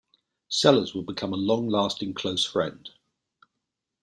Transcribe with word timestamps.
Sellers 0.49 0.95
would 0.95 1.05
become 1.05 1.31
a 1.31 1.35
long-lasting 1.35 2.15
close 2.15 2.43
friend. 2.43 2.89